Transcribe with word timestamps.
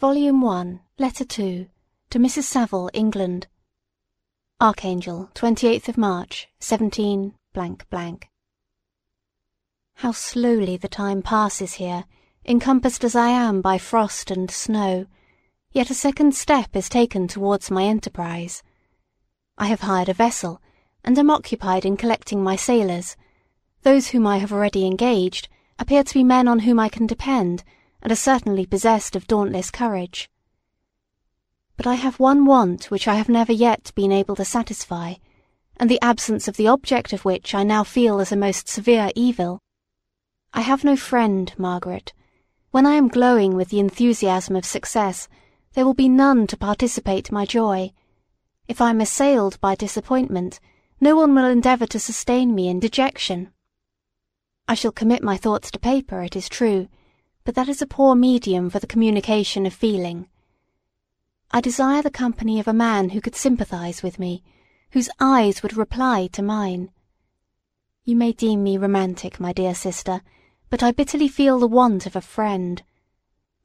Volume 0.00 0.40
1, 0.42 0.78
Letter 1.00 1.24
2, 1.24 1.66
to 2.10 2.18
Mrs. 2.20 2.44
Saville, 2.44 2.88
England. 2.94 3.48
Archangel, 4.60 5.28
28th 5.34 5.88
of 5.88 5.98
March, 5.98 6.46
17 6.60 7.34
How 9.96 10.12
slowly 10.12 10.76
the 10.76 10.86
time 10.86 11.20
passes 11.20 11.74
here, 11.74 12.04
encompassed 12.46 13.02
as 13.02 13.16
I 13.16 13.30
am 13.30 13.60
by 13.60 13.76
frost 13.76 14.30
and 14.30 14.48
snow, 14.48 15.06
yet 15.72 15.90
a 15.90 15.94
second 15.94 16.36
step 16.36 16.76
is 16.76 16.88
taken 16.88 17.26
towards 17.26 17.68
my 17.68 17.82
enterprise. 17.82 18.62
I 19.56 19.66
have 19.66 19.80
hired 19.80 20.08
a 20.08 20.14
vessel, 20.14 20.62
and 21.02 21.18
am 21.18 21.28
occupied 21.28 21.84
in 21.84 21.96
collecting 21.96 22.40
my 22.40 22.54
sailors. 22.54 23.16
Those 23.82 24.10
whom 24.10 24.28
I 24.28 24.38
have 24.38 24.52
already 24.52 24.86
engaged 24.86 25.48
appear 25.76 26.04
to 26.04 26.14
be 26.14 26.22
men 26.22 26.46
on 26.46 26.60
whom 26.60 26.78
I 26.78 26.88
can 26.88 27.08
depend, 27.08 27.64
and 28.02 28.12
are 28.12 28.16
certainly 28.16 28.66
possessed 28.66 29.16
of 29.16 29.26
dauntless 29.26 29.70
courage. 29.70 30.30
But 31.76 31.86
I 31.86 31.94
have 31.94 32.18
one 32.18 32.44
want 32.44 32.90
which 32.90 33.06
I 33.06 33.14
have 33.14 33.28
never 33.28 33.52
yet 33.52 33.92
been 33.94 34.12
able 34.12 34.36
to 34.36 34.44
satisfy, 34.44 35.14
and 35.76 35.88
the 35.88 36.00
absence 36.02 36.48
of 36.48 36.56
the 36.56 36.68
object 36.68 37.12
of 37.12 37.24
which 37.24 37.54
I 37.54 37.62
now 37.62 37.84
feel 37.84 38.20
as 38.20 38.32
a 38.32 38.36
most 38.36 38.68
severe 38.68 39.10
evil. 39.14 39.60
I 40.52 40.62
have 40.62 40.82
no 40.82 40.96
friend, 40.96 41.52
Margaret. 41.56 42.12
When 42.70 42.84
I 42.84 42.94
am 42.94 43.08
glowing 43.08 43.54
with 43.54 43.68
the 43.68 43.80
enthusiasm 43.80 44.56
of 44.56 44.64
success, 44.64 45.28
there 45.74 45.84
will 45.84 45.94
be 45.94 46.08
none 46.08 46.46
to 46.48 46.56
participate 46.56 47.30
my 47.30 47.44
joy. 47.44 47.92
If 48.66 48.80
I 48.80 48.90
am 48.90 49.00
assailed 49.00 49.60
by 49.60 49.74
disappointment, 49.74 50.58
no 51.00 51.14
one 51.16 51.34
will 51.34 51.44
endeavour 51.44 51.86
to 51.86 52.00
sustain 52.00 52.54
me 52.54 52.68
in 52.68 52.80
dejection. 52.80 53.52
I 54.66 54.74
shall 54.74 54.92
commit 54.92 55.22
my 55.22 55.36
thoughts 55.36 55.70
to 55.70 55.78
paper, 55.78 56.22
it 56.22 56.34
is 56.34 56.48
true, 56.48 56.88
but 57.48 57.54
that 57.54 57.66
is 57.66 57.80
a 57.80 57.86
poor 57.86 58.14
medium 58.14 58.68
for 58.68 58.78
the 58.78 58.86
communication 58.86 59.64
of 59.64 59.72
feeling. 59.72 60.28
I 61.50 61.62
desire 61.62 62.02
the 62.02 62.10
company 62.10 62.60
of 62.60 62.68
a 62.68 62.74
man 62.74 63.08
who 63.08 63.22
could 63.22 63.34
sympathize 63.34 64.02
with 64.02 64.18
me, 64.18 64.44
whose 64.90 65.08
eyes 65.18 65.62
would 65.62 65.74
reply 65.74 66.28
to 66.32 66.42
mine. 66.42 66.90
You 68.04 68.16
may 68.16 68.32
deem 68.32 68.62
me 68.62 68.76
romantic, 68.76 69.40
my 69.40 69.54
dear 69.54 69.74
sister, 69.74 70.20
but 70.68 70.82
I 70.82 70.92
bitterly 70.92 71.26
feel 71.26 71.58
the 71.58 71.66
want 71.66 72.04
of 72.04 72.14
a 72.14 72.20
friend. 72.20 72.82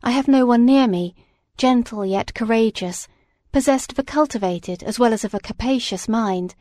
I 0.01 0.11
have 0.11 0.29
no 0.29 0.45
one 0.45 0.63
near 0.63 0.87
me, 0.87 1.13
gentle 1.57 2.05
yet 2.05 2.33
courageous, 2.33 3.09
possessed 3.51 3.91
of 3.91 3.99
a 3.99 4.03
cultivated 4.03 4.81
as 4.81 4.97
well 4.97 5.11
as 5.11 5.25
of 5.25 5.33
a 5.33 5.41
capacious 5.41 6.07
mind, 6.07 6.55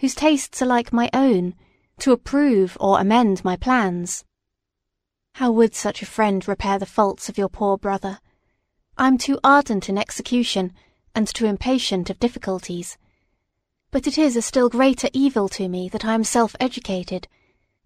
whose 0.00 0.14
tastes 0.14 0.60
are 0.60 0.66
like 0.66 0.92
my 0.92 1.08
own, 1.14 1.54
to 2.00 2.12
approve 2.12 2.76
or 2.78 3.00
amend 3.00 3.42
my 3.46 3.56
plans. 3.56 4.26
How 5.36 5.50
would 5.50 5.74
such 5.74 6.00
a 6.00 6.06
friend 6.06 6.48
repair 6.48 6.78
the 6.78 6.86
faults 6.86 7.28
of 7.28 7.36
your 7.36 7.50
poor 7.50 7.76
brother? 7.76 8.20
I 8.96 9.06
am 9.06 9.18
too 9.18 9.38
ardent 9.44 9.90
in 9.90 9.98
execution, 9.98 10.72
and 11.14 11.28
too 11.28 11.44
impatient 11.44 12.08
of 12.08 12.18
difficulties. 12.18 12.96
But 13.90 14.06
it 14.06 14.16
is 14.16 14.34
a 14.34 14.40
still 14.40 14.70
greater 14.70 15.10
evil 15.12 15.50
to 15.50 15.68
me 15.68 15.90
that 15.90 16.06
I 16.06 16.14
am 16.14 16.24
self-educated. 16.24 17.28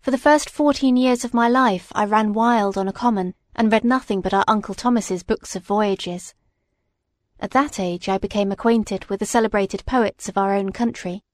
For 0.00 0.12
the 0.12 0.16
first 0.16 0.48
fourteen 0.48 0.96
years 0.96 1.24
of 1.24 1.34
my 1.34 1.48
life 1.48 1.90
I 1.92 2.04
ran 2.04 2.34
wild 2.34 2.78
on 2.78 2.86
a 2.86 2.92
common, 2.92 3.34
and 3.56 3.72
read 3.72 3.82
nothing 3.82 4.20
but 4.20 4.32
our 4.32 4.44
Uncle 4.46 4.76
Thomas's 4.76 5.24
books 5.24 5.56
of 5.56 5.64
voyages. 5.64 6.34
At 7.40 7.50
that 7.50 7.80
age 7.80 8.08
I 8.08 8.18
became 8.18 8.52
acquainted 8.52 9.06
with 9.06 9.18
the 9.18 9.26
celebrated 9.26 9.84
poets 9.86 10.28
of 10.28 10.38
our 10.38 10.54
own 10.54 10.70
country. 10.70 11.24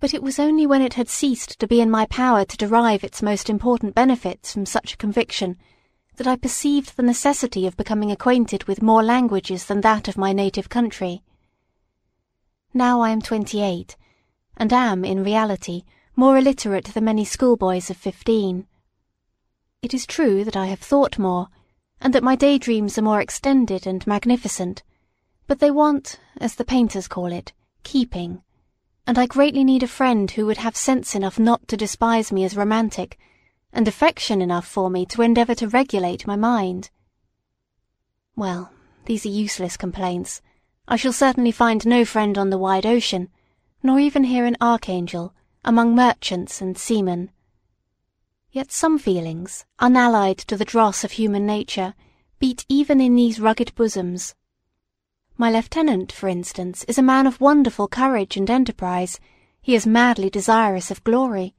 But 0.00 0.14
it 0.14 0.22
was 0.22 0.38
only 0.38 0.66
when 0.66 0.80
it 0.80 0.94
had 0.94 1.08
ceased 1.08 1.58
to 1.58 1.66
be 1.66 1.80
in 1.80 1.90
my 1.90 2.06
power 2.06 2.44
to 2.44 2.56
derive 2.56 3.02
its 3.02 3.22
most 3.22 3.50
important 3.50 3.94
benefits 3.94 4.52
from 4.52 4.64
such 4.64 4.94
a 4.94 4.96
conviction 4.96 5.56
that 6.16 6.26
I 6.26 6.36
perceived 6.36 6.96
the 6.96 7.02
necessity 7.02 7.66
of 7.66 7.76
becoming 7.76 8.10
acquainted 8.10 8.64
with 8.64 8.82
more 8.82 9.02
languages 9.02 9.66
than 9.66 9.80
that 9.82 10.08
of 10.08 10.16
my 10.16 10.32
native 10.32 10.68
country. 10.68 11.22
Now 12.74 13.00
I 13.00 13.10
am 13.10 13.20
twenty-eight, 13.20 13.96
and 14.56 14.72
am, 14.72 15.04
in 15.04 15.24
reality, 15.24 15.82
more 16.14 16.36
illiterate 16.36 16.86
than 16.94 17.04
many 17.04 17.24
schoolboys 17.24 17.90
of 17.90 17.96
fifteen. 17.96 18.66
It 19.82 19.94
is 19.94 20.06
true 20.06 20.44
that 20.44 20.56
I 20.56 20.66
have 20.66 20.80
thought 20.80 21.18
more, 21.18 21.48
and 22.00 22.12
that 22.12 22.24
my 22.24 22.36
daydreams 22.36 22.98
are 22.98 23.02
more 23.02 23.20
extended 23.20 23.86
and 23.86 24.06
magnificent, 24.06 24.82
but 25.46 25.60
they 25.60 25.70
want, 25.70 26.18
as 26.40 26.56
the 26.56 26.64
painters 26.64 27.08
call 27.08 27.32
it, 27.32 27.52
keeping, 27.82 28.42
and 29.08 29.18
I 29.18 29.24
greatly 29.24 29.64
need 29.64 29.82
a 29.82 29.88
friend 29.88 30.30
who 30.30 30.44
would 30.44 30.58
have 30.58 30.76
sense 30.76 31.14
enough 31.14 31.38
not 31.38 31.66
to 31.68 31.78
despise 31.78 32.30
me 32.30 32.44
as 32.44 32.58
romantic 32.58 33.18
and 33.72 33.88
affection 33.88 34.42
enough 34.42 34.66
for 34.66 34.90
me 34.90 35.06
to 35.06 35.22
endeavour 35.22 35.54
to 35.54 35.68
regulate 35.68 36.26
my 36.26 36.36
mind. 36.36 36.90
Well, 38.36 38.70
these 39.06 39.24
are 39.24 39.30
useless 39.30 39.78
complaints. 39.78 40.42
I 40.86 40.96
shall 40.96 41.14
certainly 41.14 41.52
find 41.52 41.86
no 41.86 42.04
friend 42.04 42.36
on 42.36 42.50
the 42.50 42.58
wide 42.58 42.84
ocean, 42.84 43.30
nor 43.82 43.98
even 43.98 44.24
here 44.24 44.44
in 44.44 44.58
Archangel, 44.60 45.32
among 45.64 45.94
merchants 45.94 46.60
and 46.60 46.76
seamen. 46.76 47.30
Yet 48.52 48.70
some 48.70 48.98
feelings, 48.98 49.64
unallied 49.78 50.36
to 50.40 50.56
the 50.58 50.66
dross 50.66 51.02
of 51.02 51.12
human 51.12 51.46
nature, 51.46 51.94
beat 52.38 52.66
even 52.68 53.00
in 53.00 53.14
these 53.14 53.40
rugged 53.40 53.74
bosoms. 53.74 54.34
My 55.40 55.52
lieutenant, 55.52 56.10
for 56.10 56.28
instance, 56.28 56.82
is 56.88 56.98
a 56.98 57.02
man 57.02 57.24
of 57.24 57.40
wonderful 57.40 57.86
courage 57.86 58.36
and 58.36 58.50
enterprise. 58.50 59.20
He 59.62 59.76
is 59.76 59.86
madly 59.86 60.28
desirous 60.28 60.90
of 60.90 61.04
glory. 61.04 61.54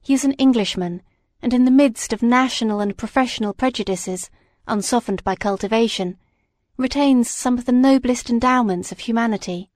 He 0.00 0.14
is 0.14 0.24
an 0.24 0.32
Englishman, 0.32 1.02
and 1.42 1.52
in 1.52 1.66
the 1.66 1.70
midst 1.70 2.14
of 2.14 2.22
national 2.22 2.80
and 2.80 2.96
professional 2.96 3.52
prejudices, 3.52 4.30
unsoftened 4.66 5.22
by 5.22 5.36
cultivation, 5.36 6.16
retains 6.78 7.28
some 7.28 7.58
of 7.58 7.66
the 7.66 7.72
noblest 7.72 8.30
endowments 8.30 8.90
of 8.90 9.00
humanity. 9.00 9.70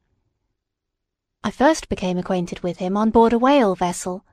I 1.45 1.51
first 1.51 1.91
became 1.91 2.17
acquainted 2.17 2.61
with 2.61 2.79
him 2.79 2.97
on 2.97 3.11
board 3.11 3.35
a 3.35 3.39
whale 3.39 3.75
vessel. 3.75 4.25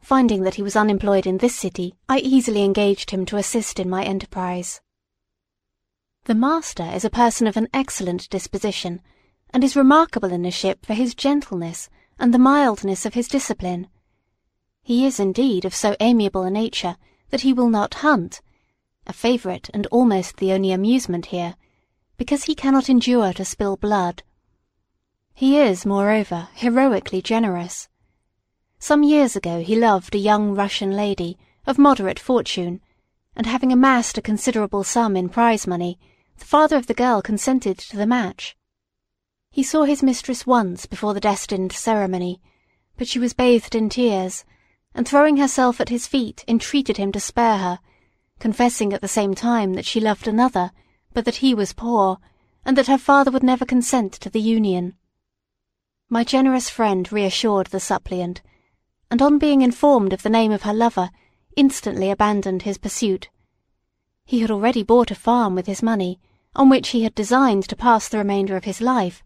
Finding 0.00 0.44
that 0.44 0.54
he 0.54 0.62
was 0.62 0.76
unemployed 0.76 1.26
in 1.26 1.38
this 1.38 1.56
city, 1.56 1.96
I 2.08 2.18
easily 2.18 2.62
engaged 2.62 3.10
him 3.10 3.26
to 3.26 3.38
assist 3.38 3.80
in 3.80 3.90
my 3.90 4.04
enterprise. 4.04 4.80
The 6.26 6.34
master 6.34 6.82
is 6.82 7.04
a 7.04 7.08
person 7.08 7.46
of 7.46 7.56
an 7.56 7.68
excellent 7.72 8.28
disposition, 8.30 9.00
and 9.50 9.62
is 9.62 9.76
remarkable 9.76 10.32
in 10.32 10.42
the 10.42 10.50
ship 10.50 10.84
for 10.84 10.92
his 10.92 11.14
gentleness 11.14 11.88
and 12.18 12.34
the 12.34 12.38
mildness 12.38 13.06
of 13.06 13.14
his 13.14 13.28
discipline. 13.28 13.86
He 14.82 15.06
is 15.06 15.20
indeed 15.20 15.64
of 15.64 15.72
so 15.72 15.94
amiable 16.00 16.42
a 16.42 16.50
nature 16.50 16.96
that 17.30 17.42
he 17.42 17.52
will 17.52 17.68
not 17.68 18.02
hunt, 18.02 18.42
a 19.06 19.12
favourite 19.12 19.70
and 19.72 19.86
almost 19.92 20.38
the 20.38 20.50
only 20.50 20.72
amusement 20.72 21.26
here, 21.26 21.54
because 22.16 22.46
he 22.46 22.56
cannot 22.56 22.88
endure 22.88 23.32
to 23.34 23.44
spill 23.44 23.76
blood. 23.76 24.24
He 25.32 25.56
is, 25.56 25.86
moreover, 25.86 26.48
heroically 26.54 27.22
generous. 27.22 27.88
Some 28.80 29.04
years 29.04 29.36
ago 29.36 29.62
he 29.62 29.76
loved 29.76 30.12
a 30.12 30.18
young 30.18 30.56
Russian 30.56 30.90
lady 30.90 31.38
of 31.68 31.78
moderate 31.78 32.18
fortune, 32.18 32.80
and 33.36 33.46
having 33.46 33.70
amassed 33.70 34.18
a 34.18 34.22
considerable 34.22 34.82
sum 34.82 35.16
in 35.16 35.28
prize 35.28 35.68
money, 35.68 36.00
the 36.38 36.44
father 36.44 36.76
of 36.76 36.86
the 36.86 36.94
girl 36.94 37.22
consented 37.22 37.78
to 37.78 37.96
the 37.96 38.06
match. 38.06 38.56
He 39.50 39.62
saw 39.62 39.84
his 39.84 40.02
mistress 40.02 40.46
once 40.46 40.86
before 40.86 41.14
the 41.14 41.20
destined 41.20 41.72
ceremony, 41.72 42.40
but 42.96 43.08
she 43.08 43.18
was 43.18 43.32
bathed 43.32 43.74
in 43.74 43.88
tears, 43.88 44.44
and 44.94 45.06
throwing 45.06 45.36
herself 45.36 45.80
at 45.80 45.88
his 45.88 46.06
feet 46.06 46.44
entreated 46.48 46.96
him 46.96 47.12
to 47.12 47.20
spare 47.20 47.58
her, 47.58 47.78
confessing 48.38 48.92
at 48.92 49.00
the 49.00 49.08
same 49.08 49.34
time 49.34 49.74
that 49.74 49.86
she 49.86 50.00
loved 50.00 50.28
another, 50.28 50.72
but 51.12 51.24
that 51.24 51.36
he 51.36 51.54
was 51.54 51.72
poor, 51.72 52.18
and 52.64 52.76
that 52.76 52.86
her 52.86 52.98
father 52.98 53.30
would 53.30 53.42
never 53.42 53.64
consent 53.64 54.12
to 54.12 54.28
the 54.28 54.40
union. 54.40 54.94
My 56.08 56.22
generous 56.22 56.68
friend 56.68 57.10
reassured 57.10 57.68
the 57.68 57.80
suppliant, 57.80 58.42
and 59.10 59.22
on 59.22 59.38
being 59.38 59.62
informed 59.62 60.12
of 60.12 60.22
the 60.22 60.30
name 60.30 60.52
of 60.52 60.62
her 60.62 60.74
lover, 60.74 61.10
instantly 61.56 62.10
abandoned 62.10 62.62
his 62.62 62.78
pursuit. 62.78 63.28
He 64.26 64.40
had 64.40 64.50
already 64.50 64.82
bought 64.82 65.12
a 65.12 65.14
farm 65.14 65.54
with 65.54 65.66
his 65.66 65.84
money, 65.84 66.18
on 66.56 66.68
which 66.68 66.88
he 66.88 67.04
had 67.04 67.14
designed 67.14 67.68
to 67.68 67.76
pass 67.76 68.08
the 68.08 68.18
remainder 68.18 68.56
of 68.56 68.64
his 68.64 68.80
life, 68.80 69.22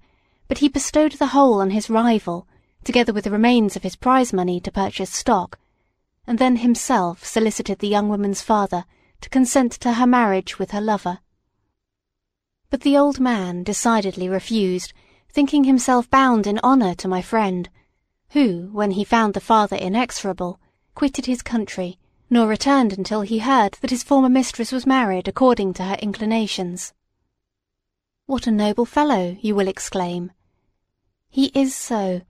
but 0.47 0.59
he 0.59 0.69
bestowed 0.69 1.13
the 1.13 1.29
whole 1.29 1.63
on 1.63 1.71
his 1.71 1.89
rival, 1.89 2.47
together 2.85 3.13
with 3.13 3.25
the 3.25 3.31
remains 3.31 3.77
of 3.77 3.83
his 3.83 3.97
prize 3.97 4.31
money 4.31 4.61
to 4.61 4.71
purchase 4.71 5.11
stock, 5.11 5.59
and 6.27 6.39
then 6.39 6.57
himself 6.57 7.25
solicited 7.25 7.79
the 7.79 7.89
young 7.89 8.11
woman's 8.11 8.43
father 8.43 8.85
to 9.23 9.31
consent 9.31 9.73
to 9.73 9.95
her 9.95 10.07
marriage 10.07 10.59
with 10.59 10.73
her 10.73 10.83
lover. 10.83 11.21
But 12.69 12.83
the 12.83 12.97
old 12.99 13.19
man 13.19 13.63
decidedly 13.63 14.29
refused, 14.29 14.93
thinking 15.31 15.65
himself 15.65 16.11
bound 16.11 16.47
in 16.47 16.61
honour 16.63 16.95
to 16.97 17.09
my 17.09 17.23
friend, 17.23 17.71
who, 18.33 18.69
when 18.73 18.91
he 18.91 19.05
found 19.05 19.33
the 19.33 19.41
father 19.41 19.77
inexorable, 19.77 20.61
quitted 20.95 21.25
his 21.25 21.41
country, 21.41 21.99
nor 22.31 22.47
returned 22.47 22.97
until 22.97 23.23
he 23.23 23.41
heard 23.41 23.73
that 23.81 23.91
his 23.91 24.05
former 24.05 24.29
mistress 24.29 24.71
was 24.71 24.87
married 24.87 25.27
according 25.27 25.75
to 25.75 25.83
her 25.83 25.97
inclinations. 25.97 26.95
What 28.27 28.47
a 28.47 28.53
noble 28.53 28.85
fellow, 28.87 29.37
you 29.41 29.57
will 29.57 29.67
exclaim. 29.67 30.31
He 31.29 31.47
is 31.47 31.75
so, 31.75 32.23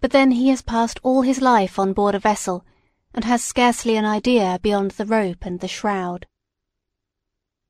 but 0.00 0.10
then 0.10 0.30
he 0.30 0.48
has 0.48 0.62
passed 0.62 0.98
all 1.02 1.20
his 1.22 1.42
life 1.42 1.78
on 1.78 1.92
board 1.92 2.14
a 2.14 2.18
vessel, 2.18 2.64
and 3.12 3.24
has 3.24 3.44
scarcely 3.44 3.96
an 3.96 4.06
idea 4.06 4.58
beyond 4.62 4.92
the 4.92 5.04
rope 5.04 5.44
and 5.44 5.60
the 5.60 5.68
shroud. 5.68 6.26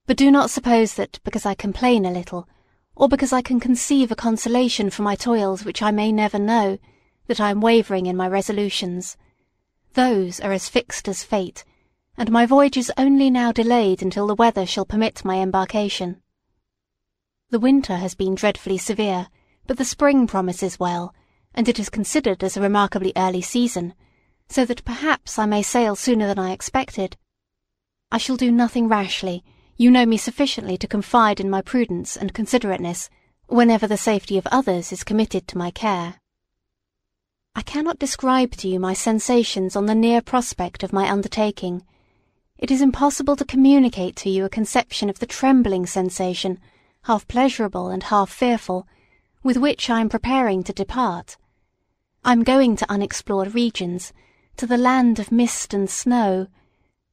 But 0.07 0.17
do 0.17 0.31
not 0.31 0.51
suppose 0.51 0.95
that 0.95 1.19
because 1.25 1.45
I 1.45 1.55
complain 1.55 2.05
a 2.05 2.11
little, 2.11 2.49
or 2.95 3.09
because 3.09 3.33
I 3.33 3.43
can 3.43 3.59
conceive 3.59 4.13
a 4.13 4.17
consolation 4.17 4.91
for 4.91 5.03
my 5.03 5.17
toils 5.17 5.65
which 5.65 5.83
I 5.83 5.91
may 5.91 6.13
never 6.13 6.39
know, 6.39 6.79
that 7.27 7.41
I 7.41 7.51
am 7.51 7.61
wavering 7.61 8.07
in 8.07 8.17
my 8.17 8.29
resolutions. 8.29 9.17
Those 9.95 10.41
are 10.41 10.51
as 10.51 10.69
fixed 10.69 11.09
as 11.09 11.23
fate, 11.23 11.65
and 12.17 12.31
my 12.31 12.47
voyage 12.47 12.77
is 12.77 12.93
only 12.97 13.31
now 13.31 13.53
delayed 13.53 14.03
until 14.03 14.27
the 14.27 14.35
weather 14.35 14.67
shall 14.67 14.85
permit 14.85 15.25
my 15.25 15.37
embarkation. 15.37 16.21
The 17.51 17.61
winter 17.61 17.97
has 17.97 18.17
been 18.17 18.35
dreadfully 18.35 18.79
severe, 18.79 19.29
but 19.69 19.77
the 19.77 19.85
spring 19.85 20.27
promises 20.27 20.81
well, 20.81 21.15
and 21.55 21.69
it 21.69 21.79
is 21.79 21.91
considered 21.91 22.43
as 22.43 22.57
a 22.57 22.61
remarkably 22.61 23.13
early 23.15 23.41
season, 23.41 23.95
so 24.49 24.65
that 24.65 24.85
perhaps 24.85 25.39
I 25.39 25.47
may 25.47 25.63
sail 25.63 25.95
sooner 25.95 26.27
than 26.27 26.41
I 26.41 26.51
expected. 26.51 27.17
I 28.11 28.19
shall 28.19 28.37
do 28.37 28.51
nothing 28.51 28.89
rashly, 28.89 29.45
you 29.77 29.93
know 29.93 30.07
me 30.07 30.17
sufficiently 30.17 30.77
to 30.79 30.89
confide 30.89 31.39
in 31.39 31.49
my 31.49 31.63
prudence 31.63 32.17
and 32.17 32.35
considerateness 32.35 33.11
whenever 33.47 33.87
the 33.87 33.97
safety 33.97 34.39
of 34.39 34.49
others 34.51 34.91
is 34.91 35.05
committed 35.05 35.47
to 35.49 35.59
my 35.59 35.71
care. 35.71 36.17
I 37.57 37.63
cannot 37.63 38.01
describe 38.01 38.53
to 38.57 38.69
you 38.69 38.81
my 38.81 38.95
sensations 38.95 39.77
on 39.77 39.87
the 39.87 39.95
near 39.95 40.21
prospect 40.21 40.83
of 40.83 40.93
my 40.93 41.09
undertaking. 41.09 41.85
It 42.59 42.71
is 42.73 42.83
impossible 42.83 43.37
to 43.37 43.45
communicate 43.45 44.17
to 44.17 44.31
you 44.31 44.45
a 44.45 44.49
conception 44.49 45.09
of 45.09 45.21
the 45.21 45.27
trembling 45.27 45.87
sensation, 45.87 46.59
half 47.03 47.29
pleasurable 47.29 47.89
and 47.89 48.03
half 48.03 48.29
fearful, 48.29 48.89
with 49.45 49.57
which 49.57 49.89
I 49.89 50.01
am 50.01 50.09
preparing 50.09 50.65
to 50.65 50.73
depart. 50.73 51.37
I 52.25 52.33
am 52.33 52.43
going 52.43 52.75
to 52.77 52.91
unexplored 52.91 53.55
regions, 53.55 54.13
to 54.57 54.67
the 54.67 54.77
land 54.77 55.21
of 55.21 55.31
mist 55.31 55.73
and 55.73 55.89
snow, 55.89 56.49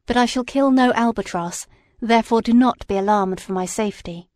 but 0.08 0.18
I 0.18 0.26
shall 0.26 0.44
kill 0.44 0.72
no 0.72 0.92
albatross, 0.94 1.68
therefore 2.00 2.42
do 2.42 2.54
not 2.54 2.88
be 2.88 2.98
alarmed 2.98 3.40
for 3.40 3.54
my 3.54 3.66
safety. 3.66 4.28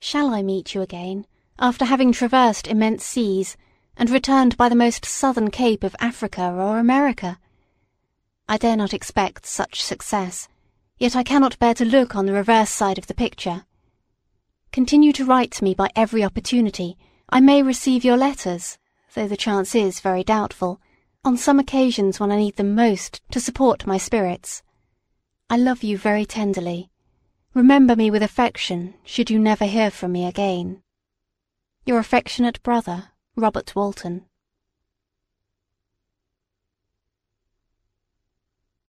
Shall 0.00 0.34
I 0.34 0.42
meet 0.42 0.74
you 0.74 0.80
again, 0.82 1.24
after 1.58 1.84
having 1.84 2.10
traversed 2.10 2.66
immense 2.66 3.04
seas, 3.04 3.56
and 3.98 4.08
returned 4.08 4.56
by 4.56 4.68
the 4.68 4.76
most 4.76 5.04
southern 5.04 5.50
cape 5.50 5.82
of 5.82 5.96
Africa 5.98 6.54
or 6.56 6.78
America. 6.78 7.38
I 8.48 8.56
dare 8.56 8.76
not 8.76 8.94
expect 8.94 9.44
such 9.44 9.82
success, 9.82 10.48
yet 10.98 11.16
I 11.16 11.24
cannot 11.24 11.58
bear 11.58 11.74
to 11.74 11.84
look 11.84 12.14
on 12.14 12.24
the 12.24 12.32
reverse 12.32 12.70
side 12.70 12.96
of 12.96 13.08
the 13.08 13.14
picture. 13.14 13.64
Continue 14.70 15.12
to 15.14 15.24
write 15.24 15.50
to 15.52 15.64
me 15.64 15.74
by 15.74 15.90
every 15.96 16.22
opportunity. 16.22 16.96
I 17.28 17.40
may 17.40 17.62
receive 17.62 18.04
your 18.04 18.16
letters, 18.16 18.78
though 19.14 19.26
the 19.26 19.36
chance 19.36 19.74
is 19.74 20.00
very 20.00 20.22
doubtful, 20.22 20.80
on 21.24 21.36
some 21.36 21.58
occasions 21.58 22.20
when 22.20 22.30
I 22.30 22.36
need 22.36 22.56
them 22.56 22.74
most 22.74 23.20
to 23.32 23.40
support 23.40 23.86
my 23.86 23.98
spirits. 23.98 24.62
I 25.50 25.56
love 25.56 25.82
you 25.82 25.98
very 25.98 26.24
tenderly. 26.24 26.90
Remember 27.52 27.96
me 27.96 28.10
with 28.10 28.22
affection 28.22 28.94
should 29.04 29.28
you 29.28 29.38
never 29.38 29.64
hear 29.64 29.90
from 29.90 30.12
me 30.12 30.24
again. 30.24 30.82
Your 31.84 31.98
affectionate 31.98 32.62
brother, 32.62 33.10
Robert 33.38 33.76
Walton. 33.76 34.27